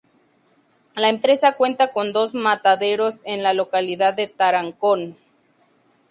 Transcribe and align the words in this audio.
La 0.95 1.09
empresa 1.09 1.55
cuenta 1.55 1.91
con 1.93 2.11
dos 2.11 2.33
mataderos 2.33 3.21
en 3.23 3.43
la 3.43 3.53
localidad 3.53 4.15
de 4.15 4.25
Tarancón. 4.25 5.15